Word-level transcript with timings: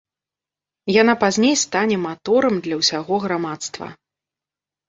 Яна 1.01 1.13
пазней 1.23 1.53
стане 1.65 1.97
маторам 2.07 2.55
для 2.69 2.75
ўсяго 2.81 3.15
грамадства. 3.27 3.93